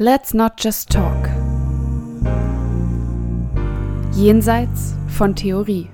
Let's 0.00 0.34
not 0.34 0.56
just 0.56 0.90
talk. 0.90 1.28
Jenseits 4.12 4.96
von 5.06 5.36
Theorie. 5.36 5.88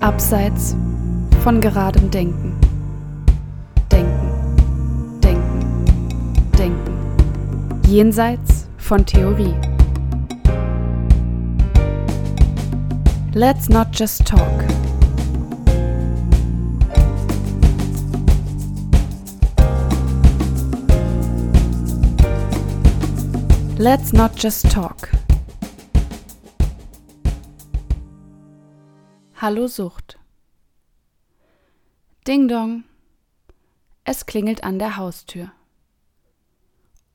Abseits 0.00 0.74
von 1.44 1.60
geradem 1.60 2.10
Denken. 2.10 2.58
Denken, 3.92 5.20
denken, 5.22 5.84
denken. 6.58 7.82
Jenseits 7.86 8.68
von 8.78 9.06
Theorie. 9.06 9.54
Let's 13.32 13.68
not 13.68 13.92
just 13.92 14.26
talk. 14.26 14.89
Let's 23.82 24.12
not 24.12 24.32
just 24.36 24.70
talk. 24.70 25.08
Hallo 29.36 29.68
Sucht. 29.68 30.18
Ding 32.26 32.46
dong. 32.46 32.84
Es 34.04 34.26
klingelt 34.26 34.64
an 34.64 34.78
der 34.78 34.98
Haustür. 34.98 35.52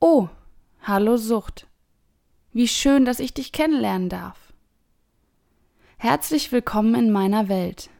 Oh, 0.00 0.28
hallo 0.82 1.16
Sucht. 1.16 1.68
Wie 2.52 2.66
schön, 2.66 3.04
dass 3.04 3.20
ich 3.20 3.32
dich 3.32 3.52
kennenlernen 3.52 4.08
darf. 4.08 4.52
Herzlich 5.98 6.50
willkommen 6.50 6.96
in 6.96 7.12
meiner 7.12 7.48
Welt. 7.48 7.90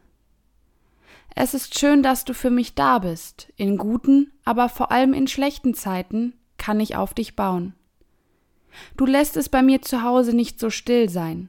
Es 1.36 1.54
ist 1.54 1.78
schön, 1.78 2.02
dass 2.02 2.24
du 2.24 2.34
für 2.34 2.50
mich 2.50 2.74
da 2.74 2.98
bist. 2.98 3.52
In 3.54 3.78
guten, 3.78 4.32
aber 4.44 4.68
vor 4.68 4.90
allem 4.90 5.14
in 5.14 5.28
schlechten 5.28 5.72
Zeiten 5.72 6.34
kann 6.58 6.80
ich 6.80 6.96
auf 6.96 7.14
dich 7.14 7.36
bauen. 7.36 7.75
Du 8.96 9.06
lässt 9.06 9.36
es 9.36 9.48
bei 9.48 9.62
mir 9.62 9.82
zu 9.82 10.02
Hause 10.02 10.34
nicht 10.34 10.60
so 10.60 10.70
still 10.70 11.08
sein. 11.08 11.48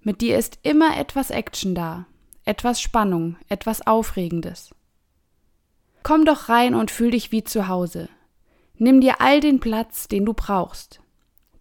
Mit 0.00 0.20
dir 0.20 0.38
ist 0.38 0.58
immer 0.62 0.96
etwas 0.96 1.30
Action 1.30 1.74
da, 1.74 2.06
etwas 2.44 2.80
Spannung, 2.80 3.36
etwas 3.48 3.86
Aufregendes. 3.86 4.74
Komm 6.02 6.24
doch 6.24 6.48
rein 6.48 6.74
und 6.74 6.90
fühl 6.90 7.12
dich 7.12 7.30
wie 7.30 7.44
zu 7.44 7.68
Hause. 7.68 8.08
Nimm 8.76 9.00
dir 9.00 9.20
all 9.20 9.40
den 9.40 9.60
Platz, 9.60 10.08
den 10.08 10.24
du 10.24 10.34
brauchst. 10.34 11.00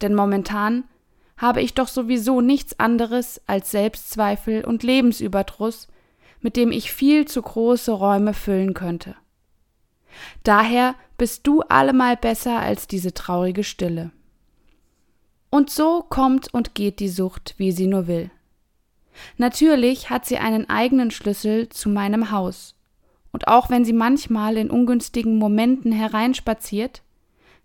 Denn 0.02 0.16
momentan 0.16 0.86
habe 1.38 1.62
ich 1.62 1.74
doch 1.74 1.88
sowieso 1.88 2.42
nichts 2.42 2.80
anderes 2.80 3.42
als 3.46 3.72
Selbstzweifel 3.72 4.66
und 4.66 4.84
Lebensüberdruss, 4.84 5.88
mit 6.40 6.56
dem 6.56 6.72
ich 6.72 6.92
viel 6.92 7.28
zu 7.28 7.42
große 7.42 7.92
Räume 7.92 8.34
füllen 8.34 8.74
könnte. 8.74 9.16
Daher 10.44 10.96
bist 11.18 11.46
du 11.46 11.62
allemal 11.62 12.18
besser 12.18 12.60
als 12.60 12.88
diese 12.88 13.14
traurige 13.14 13.64
Stille. 13.64 14.12
Und 15.52 15.70
so 15.70 16.02
kommt 16.02 16.52
und 16.54 16.76
geht 16.76 17.00
die 17.02 17.10
Sucht, 17.10 17.56
wie 17.58 17.74
sie 17.74 17.86
nur 17.86 18.08
will. 18.08 18.32
Natürlich 19.38 20.10
hat 20.10 20.26
sie 20.26 20.38
einen 20.38 20.70
eigenen 20.70 21.12
Schlüssel 21.12 21.68
zu 21.68 21.90
meinem 21.90 22.32
Haus. 22.32 22.74
Und 23.34 23.50
auch 23.50 23.70
wenn 23.70 23.84
sie 23.84 23.94
manchmal 23.94 24.56
in 24.56 24.72
ungünstigen 24.72 25.38
Momenten 25.38 25.92
hereinspaziert, 25.92 27.04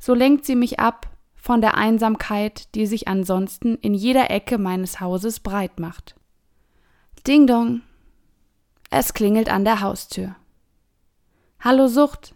so 0.01 0.15
lenkt 0.15 0.45
sie 0.45 0.57
mich 0.57 0.81
ab 0.81 1.11
von 1.37 1.61
der 1.61 1.77
Einsamkeit, 1.77 2.75
die 2.75 2.87
sich 2.87 3.07
ansonsten 3.07 3.77
in 3.77 3.95
jeder 3.95 4.31
Ecke 4.31 4.59
meines 4.59 5.01
Hauses 5.01 5.39
breit 5.39 5.79
macht. 5.79 6.17
Ding 7.25 7.47
dong. 7.47 7.83
Es 8.91 9.15
klingelt 9.15 9.49
an 9.49 9.65
der 9.65 9.81
Haustür. 9.81 10.35
Hallo 11.61 11.87
Sucht. 11.87 12.35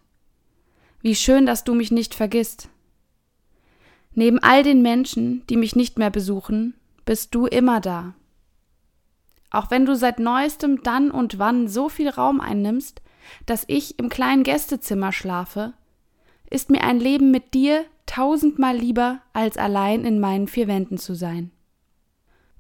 Wie 1.00 1.16
schön, 1.16 1.44
dass 1.44 1.64
du 1.64 1.74
mich 1.74 1.90
nicht 1.90 2.14
vergisst. 2.14 2.68
Neben 4.14 4.38
all 4.40 4.62
den 4.62 4.82
Menschen, 4.82 5.46
die 5.48 5.56
mich 5.56 5.76
nicht 5.76 5.98
mehr 5.98 6.10
besuchen, 6.10 6.74
bist 7.04 7.34
du 7.34 7.46
immer 7.46 7.80
da. 7.80 8.14
Auch 9.50 9.70
wenn 9.70 9.86
du 9.86 9.96
seit 9.96 10.18
neuestem 10.18 10.82
dann 10.82 11.10
und 11.10 11.38
wann 11.38 11.68
so 11.68 11.88
viel 11.88 12.08
Raum 12.08 12.40
einnimmst, 12.40 13.02
dass 13.46 13.64
ich 13.66 13.98
im 13.98 14.08
kleinen 14.08 14.42
Gästezimmer 14.42 15.12
schlafe, 15.12 15.72
ist 16.48 16.70
mir 16.70 16.82
ein 16.82 16.98
Leben 16.98 17.30
mit 17.30 17.54
dir 17.54 17.84
tausendmal 18.06 18.76
lieber, 18.76 19.20
als 19.32 19.56
allein 19.56 20.04
in 20.04 20.18
meinen 20.18 20.48
vier 20.48 20.66
Wänden 20.66 20.98
zu 20.98 21.14
sein. 21.14 21.52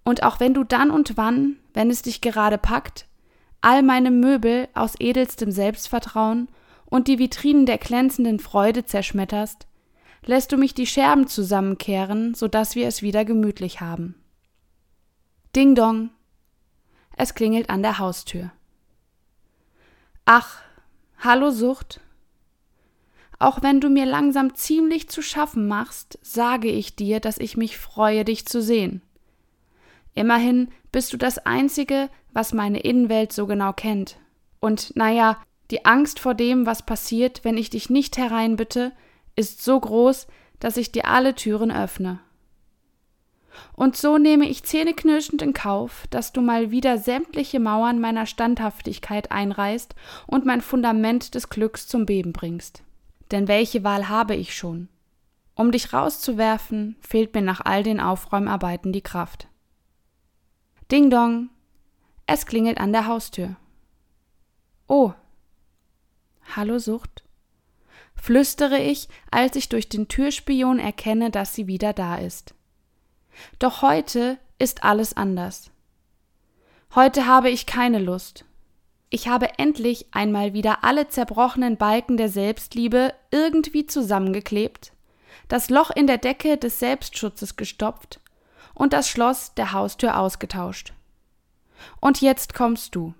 Und 0.04 0.22
auch 0.22 0.40
wenn 0.40 0.54
du 0.54 0.64
dann 0.64 0.90
und 0.90 1.16
wann, 1.16 1.56
wenn 1.74 1.90
es 1.90 2.02
dich 2.02 2.20
gerade 2.20 2.58
packt, 2.58 3.06
all 3.60 3.82
meine 3.82 4.10
Möbel 4.10 4.68
aus 4.74 4.94
edelstem 4.98 5.50
Selbstvertrauen 5.50 6.48
und 6.86 7.08
die 7.08 7.18
Vitrinen 7.18 7.66
der 7.66 7.78
glänzenden 7.78 8.38
Freude 8.38 8.84
zerschmetterst, 8.84 9.66
lässt 10.24 10.52
du 10.52 10.56
mich 10.56 10.74
die 10.74 10.86
Scherben 10.86 11.26
zusammenkehren, 11.26 12.34
so 12.34 12.48
dass 12.48 12.74
wir 12.74 12.86
es 12.86 13.02
wieder 13.02 13.24
gemütlich 13.24 13.80
haben. 13.80 14.14
Ding 15.54 15.74
dong. 15.74 16.10
Es 17.16 17.34
klingelt 17.34 17.70
an 17.70 17.82
der 17.82 17.98
Haustür. 17.98 18.52
Ach, 20.24 20.62
hallo 21.18 21.50
Sucht. 21.50 22.00
Auch 23.38 23.62
wenn 23.62 23.80
du 23.80 23.88
mir 23.88 24.06
langsam 24.06 24.54
ziemlich 24.54 25.08
zu 25.08 25.22
schaffen 25.22 25.66
machst, 25.66 26.18
sage 26.22 26.68
ich 26.68 26.94
dir, 26.94 27.20
dass 27.20 27.38
ich 27.38 27.56
mich 27.56 27.78
freue, 27.78 28.24
dich 28.24 28.46
zu 28.46 28.62
sehen. 28.62 29.02
Immerhin 30.14 30.68
bist 30.92 31.12
du 31.12 31.16
das 31.16 31.38
Einzige, 31.38 32.10
was 32.32 32.52
meine 32.52 32.80
Innenwelt 32.80 33.32
so 33.32 33.46
genau 33.46 33.72
kennt. 33.72 34.18
Und 34.60 34.94
naja, 34.94 35.38
die 35.70 35.84
Angst 35.84 36.20
vor 36.20 36.34
dem, 36.34 36.66
was 36.66 36.84
passiert, 36.84 37.44
wenn 37.44 37.56
ich 37.56 37.70
dich 37.70 37.90
nicht 37.90 38.18
hereinbitte, 38.18 38.92
ist 39.40 39.64
so 39.64 39.80
groß, 39.80 40.28
dass 40.60 40.76
ich 40.76 40.92
dir 40.92 41.06
alle 41.06 41.34
Türen 41.34 41.72
öffne. 41.72 42.20
Und 43.72 43.96
so 43.96 44.18
nehme 44.18 44.48
ich 44.48 44.62
zähneknirschend 44.62 45.42
in 45.42 45.54
Kauf, 45.54 46.06
dass 46.10 46.32
du 46.32 46.40
mal 46.40 46.70
wieder 46.70 46.98
sämtliche 46.98 47.58
Mauern 47.58 48.00
meiner 48.00 48.26
Standhaftigkeit 48.26 49.32
einreißt 49.32 49.94
und 50.26 50.46
mein 50.46 50.60
Fundament 50.60 51.34
des 51.34 51.48
Glücks 51.48 51.88
zum 51.88 52.06
Beben 52.06 52.32
bringst. 52.32 52.84
Denn 53.32 53.48
welche 53.48 53.82
Wahl 53.82 54.08
habe 54.08 54.36
ich 54.36 54.54
schon? 54.54 54.88
Um 55.54 55.72
dich 55.72 55.92
rauszuwerfen, 55.92 56.96
fehlt 57.00 57.34
mir 57.34 57.42
nach 57.42 57.62
all 57.64 57.82
den 57.82 58.00
Aufräumarbeiten 58.00 58.92
die 58.92 59.02
Kraft. 59.02 59.48
Ding 60.92 61.10
dong. 61.10 61.48
Es 62.26 62.46
klingelt 62.46 62.78
an 62.78 62.92
der 62.92 63.06
Haustür. 63.06 63.56
Oh. 64.86 65.12
Hallo 66.54 66.78
Sucht 66.78 67.24
flüstere 68.20 68.78
ich, 68.78 69.08
als 69.30 69.56
ich 69.56 69.68
durch 69.68 69.88
den 69.88 70.08
Türspion 70.08 70.78
erkenne, 70.78 71.30
dass 71.30 71.54
sie 71.54 71.66
wieder 71.66 71.92
da 71.92 72.16
ist. 72.16 72.54
Doch 73.58 73.82
heute 73.82 74.38
ist 74.58 74.84
alles 74.84 75.16
anders. 75.16 75.70
Heute 76.94 77.26
habe 77.26 77.50
ich 77.50 77.66
keine 77.66 77.98
Lust. 77.98 78.44
Ich 79.08 79.28
habe 79.28 79.58
endlich 79.58 80.06
einmal 80.12 80.52
wieder 80.52 80.84
alle 80.84 81.08
zerbrochenen 81.08 81.76
Balken 81.76 82.16
der 82.16 82.28
Selbstliebe 82.28 83.12
irgendwie 83.30 83.86
zusammengeklebt, 83.86 84.92
das 85.48 85.68
Loch 85.68 85.90
in 85.90 86.06
der 86.06 86.18
Decke 86.18 86.56
des 86.56 86.78
Selbstschutzes 86.78 87.56
gestopft 87.56 88.20
und 88.74 88.92
das 88.92 89.08
Schloss 89.08 89.54
der 89.54 89.72
Haustür 89.72 90.18
ausgetauscht. 90.18 90.92
Und 92.00 92.20
jetzt 92.20 92.54
kommst 92.54 92.94
du. 92.94 93.14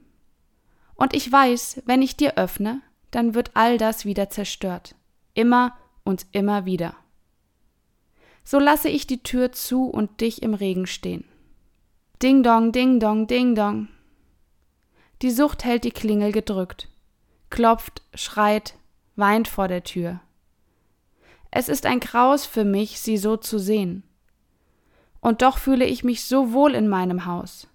Und 0.94 1.15
ich 1.15 1.31
weiß, 1.31 1.82
wenn 1.87 2.03
ich 2.03 2.17
dir 2.17 2.37
öffne, 2.37 2.82
dann 3.10 3.34
wird 3.34 3.53
all 3.54 3.78
das 3.78 4.04
wieder 4.04 4.31
zerstört. 4.31 4.94
Immer 5.34 5.76
und 6.04 6.26
immer 6.32 6.65
wieder. 6.65 6.94
So 8.44 8.59
lasse 8.59 8.88
ich 8.88 9.06
die 9.06 9.22
Tür 9.22 9.53
zu 9.53 9.84
und 9.84 10.21
dich 10.21 10.43
im 10.43 10.54
Regen 10.54 10.87
stehen. 10.87 11.25
Ding 12.22 12.43
dong, 12.43 12.72
ding 12.72 13.00
dong, 13.00 13.26
ding 13.26 13.54
dong. 13.54 13.88
Die 15.22 15.31
Sucht 15.31 15.65
hält 15.65 15.84
die 15.84 15.91
Klingel 15.91 16.32
gedrückt, 16.32 16.88
klopft, 17.50 18.03
schreit, 18.15 18.75
weint 19.16 19.49
vor 19.49 19.69
der 19.69 19.84
Tür. 19.84 20.20
Es 21.50 21.69
ist 21.69 21.87
ein 21.87 22.00
Graus 22.00 22.47
für 22.47 22.65
mich, 22.65 23.00
sie 23.00 23.19
so 23.19 23.37
zu 23.37 23.59
sehen. 23.59 24.02
Und 25.20 25.43
doch 25.43 25.58
fühle 25.58 25.84
ich 25.84 26.05
mich 26.05 26.25
so 26.25 26.52
wohl 26.52 26.75
in 26.75 26.88
meinem 26.88 27.26
Haus. 27.26 27.69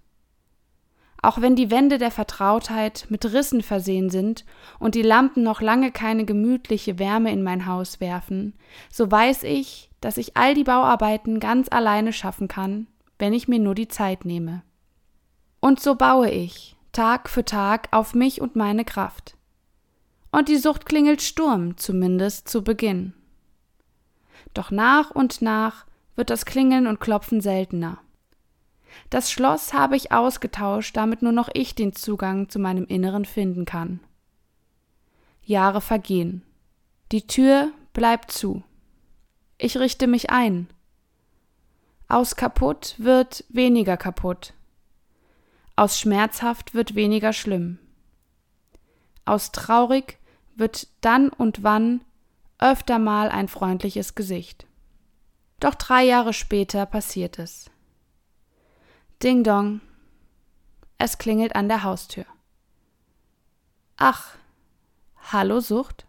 Auch 1.26 1.42
wenn 1.42 1.56
die 1.56 1.72
Wände 1.72 1.98
der 1.98 2.12
Vertrautheit 2.12 3.08
mit 3.10 3.26
Rissen 3.26 3.64
versehen 3.64 4.12
sind 4.12 4.46
und 4.78 4.94
die 4.94 5.02
Lampen 5.02 5.42
noch 5.42 5.60
lange 5.60 5.92
keine 5.92 6.24
gemütliche 6.24 7.00
Wärme 7.00 7.32
in 7.32 7.42
mein 7.42 7.66
Haus 7.66 8.00
werfen, 8.00 8.54
so 8.92 9.10
weiß 9.10 9.42
ich, 9.42 9.90
dass 10.02 10.18
ich 10.18 10.38
all 10.38 10.54
die 10.54 10.66
Bauarbeiten 10.66 11.40
ganz 11.40 11.68
alleine 11.72 12.14
schaffen 12.14 12.48
kann, 12.48 12.86
wenn 13.18 13.34
ich 13.34 13.48
mir 13.48 13.58
nur 13.58 13.74
die 13.74 13.88
Zeit 13.88 14.24
nehme. 14.24 14.62
Und 15.62 15.80
so 15.80 15.96
baue 15.96 16.30
ich, 16.30 16.76
Tag 16.92 17.28
für 17.28 17.44
Tag, 17.44 17.88
auf 17.90 18.14
mich 18.14 18.40
und 18.40 18.56
meine 18.56 18.86
Kraft. 18.86 19.36
Und 20.32 20.48
die 20.48 20.58
Sucht 20.58 20.86
klingelt 20.86 21.24
Sturm, 21.24 21.76
zumindest 21.76 22.48
zu 22.50 22.64
Beginn. 22.64 23.16
Doch 24.54 24.70
nach 24.70 25.10
und 25.10 25.42
nach 25.42 25.88
wird 26.16 26.30
das 26.30 26.46
Klingeln 26.46 26.86
und 26.86 27.00
Klopfen 27.00 27.42
seltener. 27.42 27.98
Das 29.10 29.32
Schloss 29.32 29.74
habe 29.74 29.96
ich 29.96 30.12
ausgetauscht, 30.12 30.96
damit 30.98 31.22
nur 31.22 31.32
noch 31.32 31.50
ich 31.54 31.76
den 31.76 31.94
Zugang 31.94 32.50
zu 32.50 32.60
meinem 32.60 32.86
Inneren 32.86 33.26
finden 33.26 33.66
kann. 33.66 34.00
Jahre 35.44 35.82
vergehen. 35.82 36.44
Die 37.12 37.28
Tür 37.28 37.72
bleibt 37.94 38.32
zu. 38.32 38.64
Ich 39.58 39.78
richte 39.78 40.08
mich 40.08 40.30
ein. 40.30 40.68
Aus 42.08 42.36
kaputt 42.36 42.96
wird 42.98 43.46
weniger 43.50 43.98
kaputt. 43.98 44.54
Aus 45.76 46.00
schmerzhaft 46.00 46.74
wird 46.74 46.96
weniger 46.96 47.34
schlimm. 47.34 47.80
Aus 49.26 49.52
traurig 49.52 50.20
wird 50.56 50.88
dann 51.02 51.30
und 51.30 51.64
wann 51.64 52.02
öfter 52.60 53.00
mal 53.00 53.30
ein 53.30 53.48
freundliches 53.48 54.16
Gesicht. 54.16 54.66
Doch 55.60 55.76
drei 55.76 56.04
Jahre 56.04 56.34
später 56.34 56.86
passiert 56.86 57.40
es. 57.40 57.70
Ding 59.24 59.44
dong. 59.44 59.80
Es 60.98 61.18
klingelt 61.18 61.56
an 61.56 61.70
der 61.70 61.84
Haustür. 61.84 62.26
Ach, 63.96 64.36
hallo 65.32 65.62
Sucht? 65.62 66.06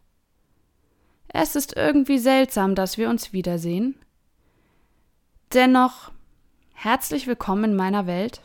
Es 1.28 1.54
ist 1.54 1.76
irgendwie 1.76 2.18
seltsam, 2.18 2.74
dass 2.74 2.98
wir 2.98 3.08
uns 3.08 3.32
wiedersehen. 3.32 3.94
Dennoch, 5.52 6.10
herzlich 6.74 7.28
willkommen 7.28 7.64
in 7.64 7.76
meiner 7.76 8.08
Welt. 8.08 8.42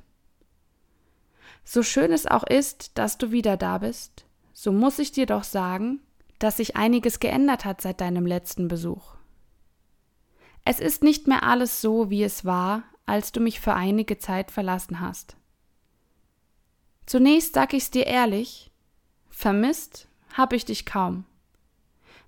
So 1.63 1.81
schön 1.81 2.11
es 2.11 2.27
auch 2.27 2.43
ist, 2.43 2.97
dass 2.99 3.17
du 3.17 3.31
wieder 3.31 3.57
da 3.57 3.79
bist, 3.79 4.25
so 4.53 4.71
muss 4.71 4.99
ich 4.99 5.11
dir 5.11 5.25
doch 5.25 5.43
sagen, 5.43 6.01
dass 6.37 6.57
sich 6.57 6.75
einiges 6.75 7.19
geändert 7.19 7.65
hat 7.65 7.81
seit 7.81 7.99
deinem 7.99 8.27
letzten 8.27 8.67
Besuch. 8.67 9.15
Es 10.65 10.79
ist 10.79 11.01
nicht 11.01 11.27
mehr 11.27 11.43
alles 11.43 11.81
so, 11.81 12.11
wie 12.11 12.23
es 12.23 12.45
war, 12.45 12.83
als 13.05 13.31
du 13.31 13.39
mich 13.39 13.59
für 13.59 13.73
einige 13.73 14.17
Zeit 14.17 14.51
verlassen 14.51 14.99
hast. 14.99 15.35
Zunächst 17.05 17.53
sag 17.53 17.73
ich's 17.73 17.91
dir 17.91 18.07
ehrlich, 18.07 18.71
vermisst 19.29 20.07
hab 20.33 20.53
ich 20.53 20.65
dich 20.65 20.85
kaum. 20.85 21.25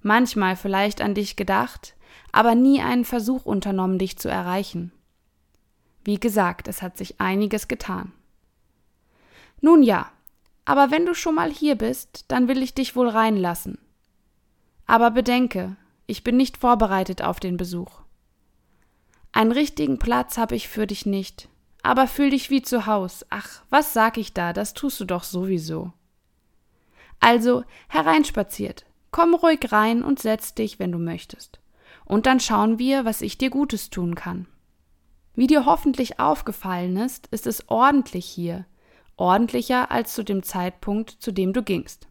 Manchmal 0.02 0.56
vielleicht 0.56 1.00
an 1.02 1.16
dich 1.16 1.36
gedacht, 1.36 1.96
aber 2.31 2.56
nie 2.56 2.81
einen 2.81 3.06
Versuch 3.06 3.46
unternommen, 3.46 4.00
dich 4.00 4.18
zu 4.18 4.28
erreichen. 4.28 4.92
Wie 6.04 6.20
gesagt, 6.20 6.68
es 6.68 6.81
hat 6.81 6.98
sich 6.98 7.22
einiges 7.22 7.70
getan. 7.70 8.12
Nun 9.62 9.84
ja, 9.84 10.12
aber 10.66 10.92
wenn 10.92 11.06
du 11.06 11.14
schon 11.14 11.36
mal 11.36 11.52
hier 11.52 11.75
bist, 11.75 12.25
dann 12.28 12.48
will 12.48 12.62
ich 12.62 12.74
dich 12.74 12.96
wohl 12.96 13.08
reinlassen. 13.08 13.78
Aber 14.86 15.12
bedenke, 15.12 15.78
ich 16.08 16.24
bin 16.24 16.36
nicht 16.36 16.58
vorbereitet 16.58 17.22
auf 17.22 17.40
den 17.40 17.56
Besuch. 17.56 18.02
Einen 19.33 19.51
richtigen 19.51 19.97
Platz 19.97 20.38
habe 20.38 20.56
ich 20.56 20.68
für 20.68 20.85
dich 20.85 21.07
nicht, 21.07 21.50
aber 21.81 22.07
fühl 22.07 22.30
dich 22.30 22.51
wie 22.51 22.62
zu 22.62 22.85
Haus. 22.85 23.25
Ach, 23.31 23.63
was 23.71 23.91
sag 23.91 24.18
ich 24.19 24.33
da, 24.33 24.53
das 24.53 24.75
tust 24.75 25.00
du 25.00 25.06
doch 25.06 25.24
sowieso. 25.24 25.91
Also 27.19 27.63
hereinspaziert, 27.89 28.85
komm 29.09 29.33
ruhig 29.33 29.71
rein 29.71 30.03
und 30.03 30.19
setz 30.19 30.53
dich, 30.53 30.77
wenn 30.77 30.91
du 30.91 31.00
möchtest. 31.00 31.59
Und 32.06 32.27
dann 32.27 32.39
schauen 32.39 32.77
wir, 32.77 33.06
was 33.06 33.21
ich 33.21 33.39
dir 33.39 33.50
Gutes 33.50 33.89
tun 33.89 34.13
kann. 34.13 34.45
Wie 35.33 35.47
dir 35.47 35.65
hoffentlich 35.65 36.19
aufgefallen 36.19 36.95
ist, 36.97 37.25
ist 37.27 37.47
es 37.47 37.68
ordentlich 37.69 38.27
hier, 38.27 38.65
ordentlicher 39.18 39.89
als 39.89 40.13
zu 40.13 40.24
dem 40.24 40.44
Zeitpunkt, 40.44 41.09
zu 41.09 41.31
dem 41.31 41.53
du 41.53 41.63
gingst. 41.63 42.07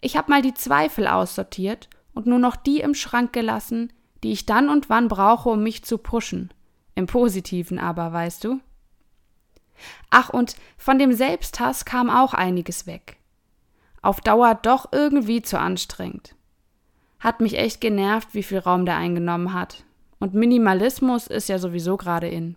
Ich 0.00 0.16
habe 0.16 0.30
mal 0.32 0.42
die 0.42 0.54
Zweifel 0.54 1.06
aussortiert 1.06 1.88
und 2.12 2.26
nur 2.26 2.40
noch 2.40 2.56
die 2.56 2.80
im 2.80 2.94
Schrank 2.94 3.32
gelassen, 3.32 3.92
die 4.22 4.32
ich 4.32 4.46
dann 4.46 4.68
und 4.68 4.88
wann 4.88 5.08
brauche, 5.08 5.50
um 5.50 5.62
mich 5.62 5.84
zu 5.84 5.98
pushen. 5.98 6.52
Im 6.94 7.06
Positiven 7.06 7.78
aber, 7.78 8.12
weißt 8.12 8.44
du? 8.44 8.60
Ach, 10.10 10.30
und 10.30 10.56
von 10.76 10.98
dem 10.98 11.12
Selbsthass 11.12 11.84
kam 11.84 12.10
auch 12.10 12.34
einiges 12.34 12.86
weg. 12.86 13.18
Auf 14.02 14.20
Dauer 14.20 14.54
doch 14.54 14.92
irgendwie 14.92 15.42
zu 15.42 15.58
anstrengend. 15.58 16.34
Hat 17.20 17.40
mich 17.40 17.58
echt 17.58 17.80
genervt, 17.80 18.28
wie 18.32 18.42
viel 18.42 18.58
Raum 18.58 18.84
der 18.84 18.96
eingenommen 18.96 19.52
hat. 19.52 19.84
Und 20.18 20.34
Minimalismus 20.34 21.26
ist 21.26 21.48
ja 21.48 21.58
sowieso 21.58 21.96
gerade 21.96 22.28
in. 22.28 22.56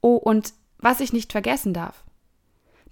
Oh, 0.00 0.16
und 0.16 0.54
was 0.78 1.00
ich 1.00 1.12
nicht 1.12 1.32
vergessen 1.32 1.74
darf. 1.74 2.04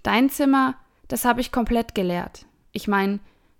Dein 0.03 0.29
Zimmer, 0.29 0.75
das 1.07 1.25
habe 1.25 1.41
ich 1.41 1.51
komplett 1.51 1.95
geleert. 1.95 2.45
Ich 2.71 2.87
meine, 2.87 3.19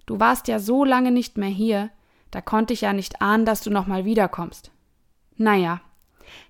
Du 0.10 0.20
warst 0.20 0.48
ja 0.48 0.58
so 0.58 0.84
lange 0.84 1.12
nicht 1.12 1.38
mehr 1.38 1.50
hier, 1.50 1.92
da 2.32 2.42
konnte 2.42 2.74
ich 2.74 2.82
ja 2.82 2.94
nicht 2.94 3.22
ahnen, 3.22 3.46
dass 3.46 3.62
du 3.62 3.70
nochmal 3.70 4.06
wiederkommst. 4.06 4.72
Naja, 5.36 5.82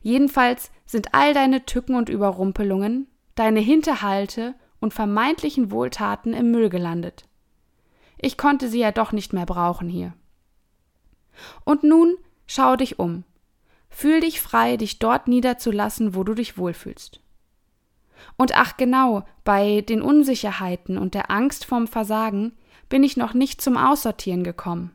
jedenfalls 0.01 0.71
sind 0.85 1.13
all 1.13 1.33
deine 1.33 1.65
Tücken 1.65 1.95
und 1.95 2.09
Überrumpelungen, 2.09 3.07
deine 3.35 3.59
Hinterhalte 3.59 4.55
und 4.79 4.93
vermeintlichen 4.93 5.71
Wohltaten 5.71 6.33
im 6.33 6.51
Müll 6.51 6.69
gelandet. 6.69 7.25
Ich 8.17 8.37
konnte 8.37 8.67
sie 8.67 8.79
ja 8.79 8.91
doch 8.91 9.11
nicht 9.11 9.31
mehr 9.31 9.45
brauchen 9.45 9.87
hier. 9.87 10.13
Und 11.63 11.83
nun 11.83 12.17
schau 12.47 12.75
dich 12.75 12.99
um. 12.99 13.23
Fühl 13.89 14.19
dich 14.19 14.41
frei, 14.41 14.77
dich 14.77 14.99
dort 14.99 15.27
niederzulassen, 15.27 16.15
wo 16.15 16.23
du 16.23 16.33
dich 16.33 16.57
wohlfühlst. 16.57 17.21
Und 18.37 18.55
ach 18.55 18.77
genau, 18.77 19.23
bei 19.43 19.81
den 19.81 20.01
Unsicherheiten 20.01 20.97
und 20.97 21.13
der 21.13 21.31
Angst 21.31 21.65
vorm 21.65 21.87
Versagen 21.87 22.53
bin 22.89 23.03
ich 23.03 23.17
noch 23.17 23.33
nicht 23.33 23.61
zum 23.61 23.77
Aussortieren 23.77 24.43
gekommen. 24.43 24.91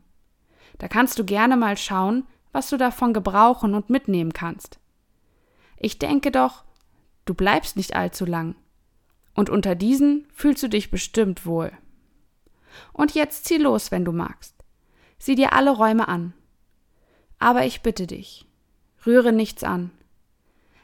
Da 0.79 0.89
kannst 0.89 1.19
du 1.19 1.25
gerne 1.25 1.57
mal 1.57 1.77
schauen, 1.77 2.27
was 2.53 2.71
du 2.71 2.77
davon 2.77 3.13
gebrauchen 3.13 3.75
und 3.75 3.91
mitnehmen 3.91 4.33
kannst. 4.33 4.79
Ich 5.77 5.99
denke 5.99 6.31
doch, 6.31 6.65
du 7.25 7.35
bleibst 7.35 7.77
nicht 7.77 7.97
allzu 7.97 8.25
lang. 8.25 8.55
Und 9.35 9.51
unter 9.51 9.75
diesen 9.75 10.27
fühlst 10.33 10.63
du 10.63 10.69
dich 10.69 10.91
bestimmt 10.91 11.47
wohl. 11.47 11.73
Und 12.93 13.15
jetzt 13.15 13.45
zieh 13.45 13.59
los, 13.59 13.91
wenn 13.91 14.05
du 14.05 14.13
magst. 14.13 14.55
Sieh 15.19 15.35
dir 15.35 15.53
alle 15.53 15.71
Räume 15.71 16.09
an. 16.09 16.33
Aber 17.39 17.65
ich 17.65 17.83
bitte 17.83 18.07
dich, 18.07 18.47
rühre 19.05 19.33
nichts 19.33 19.65
an. 19.65 19.91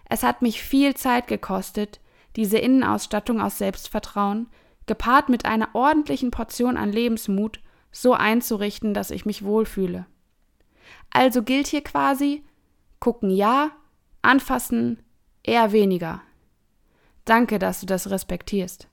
Es 0.08 0.22
hat 0.22 0.42
mich 0.42 0.62
viel 0.62 0.94
Zeit 0.94 1.28
gekostet, 1.28 2.00
diese 2.36 2.58
Innenausstattung 2.58 3.40
aus 3.40 3.58
Selbstvertrauen 3.58 4.48
gepaart 4.86 5.28
mit 5.28 5.44
einer 5.44 5.68
ordentlichen 5.74 6.32
Portion 6.32 6.76
an 6.76 6.90
Lebensmut, 6.90 7.60
so 7.92 8.14
einzurichten, 8.14 8.94
dass 8.94 9.10
ich 9.10 9.26
mich 9.26 9.44
wohlfühle. 9.44 10.06
Also 11.10 11.42
gilt 11.42 11.66
hier 11.66 11.82
quasi 11.82 12.44
gucken 13.00 13.30
ja, 13.30 13.70
anfassen 14.22 15.02
eher 15.42 15.72
weniger. 15.72 16.20
Danke, 17.24 17.58
dass 17.58 17.80
du 17.80 17.86
das 17.86 18.10
respektierst. 18.10 18.88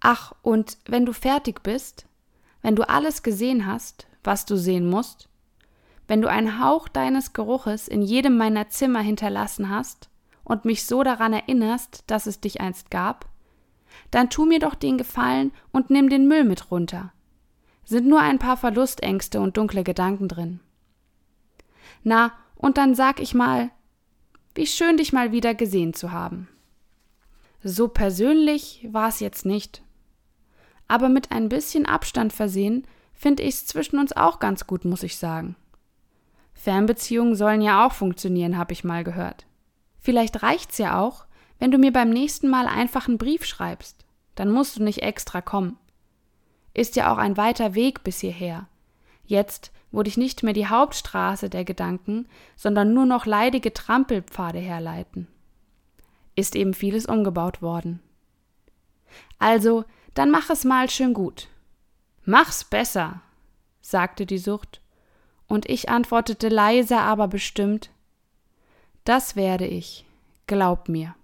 Ach, 0.00 0.32
und 0.42 0.78
wenn 0.86 1.06
du 1.06 1.12
fertig 1.12 1.62
bist, 1.62 2.06
wenn 2.62 2.76
du 2.76 2.88
alles 2.88 3.22
gesehen 3.22 3.66
hast, 3.66 4.06
was 4.24 4.44
du 4.44 4.56
sehen 4.56 4.88
musst, 4.88 5.28
wenn 6.08 6.22
du 6.22 6.28
einen 6.28 6.60
Hauch 6.60 6.88
deines 6.88 7.32
Geruches 7.32 7.88
in 7.88 8.02
jedem 8.02 8.36
meiner 8.36 8.68
Zimmer 8.68 9.00
hinterlassen 9.00 9.70
hast 9.70 10.10
und 10.44 10.64
mich 10.64 10.84
so 10.84 11.02
daran 11.02 11.32
erinnerst, 11.32 12.04
dass 12.06 12.26
es 12.26 12.40
dich 12.40 12.60
einst 12.60 12.90
gab, 12.90 13.26
dann 14.10 14.30
tu 14.30 14.44
mir 14.44 14.58
doch 14.58 14.74
den 14.74 14.98
Gefallen 14.98 15.52
und 15.72 15.90
nimm 15.90 16.08
den 16.08 16.28
Müll 16.28 16.44
mit 16.44 16.70
runter. 16.70 17.12
Sind 17.86 18.06
nur 18.06 18.20
ein 18.20 18.38
paar 18.38 18.58
Verlustängste 18.58 19.40
und 19.40 19.56
dunkle 19.56 19.84
Gedanken 19.84 20.28
drin. 20.28 20.60
Na, 22.02 22.32
und 22.56 22.76
dann 22.76 22.94
sag 22.94 23.20
ich 23.20 23.32
mal, 23.32 23.70
wie 24.54 24.66
schön 24.66 24.96
dich 24.96 25.12
mal 25.12 25.32
wieder 25.32 25.54
gesehen 25.54 25.94
zu 25.94 26.12
haben. 26.12 26.48
So 27.62 27.88
persönlich 27.88 28.86
war 28.90 29.08
es 29.08 29.20
jetzt 29.20 29.46
nicht. 29.46 29.82
Aber 30.88 31.08
mit 31.08 31.32
ein 31.32 31.48
bisschen 31.48 31.86
Abstand 31.86 32.32
versehen 32.32 32.86
finde 33.14 33.44
ich's 33.44 33.66
zwischen 33.66 33.98
uns 33.98 34.14
auch 34.14 34.40
ganz 34.40 34.66
gut, 34.66 34.84
muss 34.84 35.02
ich 35.02 35.16
sagen. 35.16 35.56
Fernbeziehungen 36.54 37.36
sollen 37.36 37.60
ja 37.60 37.86
auch 37.86 37.92
funktionieren, 37.92 38.58
habe 38.58 38.72
ich 38.72 38.82
mal 38.82 39.04
gehört. 39.04 39.46
Vielleicht 40.00 40.42
reicht's 40.42 40.78
ja 40.78 41.00
auch, 41.00 41.26
wenn 41.60 41.70
du 41.70 41.78
mir 41.78 41.92
beim 41.92 42.10
nächsten 42.10 42.48
Mal 42.48 42.66
einfach 42.66 43.08
einen 43.08 43.18
Brief 43.18 43.44
schreibst, 43.44 44.04
dann 44.34 44.50
musst 44.50 44.76
du 44.76 44.82
nicht 44.82 45.02
extra 45.02 45.40
kommen. 45.40 45.78
Ist 46.76 46.94
ja 46.94 47.10
auch 47.10 47.16
ein 47.16 47.38
weiter 47.38 47.74
Weg 47.74 48.04
bis 48.04 48.20
hierher. 48.20 48.68
Jetzt, 49.24 49.72
wo 49.92 50.02
dich 50.02 50.18
nicht 50.18 50.42
mehr 50.42 50.52
die 50.52 50.66
Hauptstraße 50.66 51.48
der 51.48 51.64
Gedanken, 51.64 52.28
sondern 52.54 52.92
nur 52.92 53.06
noch 53.06 53.24
leidige 53.24 53.72
Trampelpfade 53.72 54.58
herleiten. 54.58 55.26
Ist 56.34 56.54
eben 56.54 56.74
vieles 56.74 57.06
umgebaut 57.06 57.62
worden. 57.62 58.00
Also, 59.38 59.86
dann 60.12 60.30
mach 60.30 60.50
es 60.50 60.66
mal 60.66 60.90
schön 60.90 61.14
gut. 61.14 61.48
Mach's 62.26 62.62
besser, 62.62 63.22
sagte 63.80 64.26
die 64.26 64.36
Sucht, 64.36 64.82
und 65.46 65.64
ich 65.70 65.88
antwortete 65.88 66.50
leise, 66.50 66.98
aber 66.98 67.26
bestimmt, 67.26 67.88
das 69.04 69.34
werde 69.34 69.66
ich, 69.66 70.04
glaub 70.46 70.90
mir. 70.90 71.14